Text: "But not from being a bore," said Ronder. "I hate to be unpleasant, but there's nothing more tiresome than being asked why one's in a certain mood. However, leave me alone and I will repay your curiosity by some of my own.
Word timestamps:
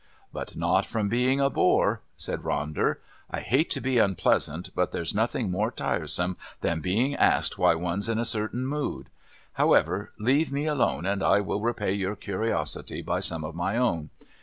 "But 0.33 0.55
not 0.55 0.83
from 0.87 1.09
being 1.09 1.39
a 1.39 1.51
bore," 1.51 2.01
said 2.17 2.41
Ronder. 2.41 2.95
"I 3.29 3.39
hate 3.39 3.69
to 3.69 3.79
be 3.81 3.99
unpleasant, 3.99 4.71
but 4.73 4.91
there's 4.91 5.13
nothing 5.13 5.51
more 5.51 5.69
tiresome 5.69 6.37
than 6.61 6.79
being 6.79 7.13
asked 7.15 7.59
why 7.59 7.75
one's 7.75 8.09
in 8.09 8.17
a 8.17 8.25
certain 8.25 8.65
mood. 8.65 9.09
However, 9.53 10.11
leave 10.17 10.51
me 10.51 10.65
alone 10.65 11.05
and 11.05 11.21
I 11.21 11.39
will 11.41 11.61
repay 11.61 11.93
your 11.93 12.15
curiosity 12.15 13.03
by 13.03 13.19
some 13.19 13.43
of 13.43 13.53
my 13.53 13.77
own. 13.77 14.09